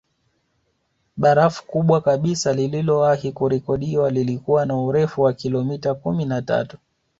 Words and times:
Barafu 1.17 1.65
kubwa 1.67 2.01
kabisa 2.01 2.53
lililowahi 2.53 3.31
kurekodiwa 3.31 4.11
lilikuwa 4.11 4.65
na 4.65 4.77
urefu 4.77 5.21
wa 5.21 5.33
kilometa 5.33 5.93
kumi 5.93 6.25
na 6.25 6.41
tatu 6.41 6.77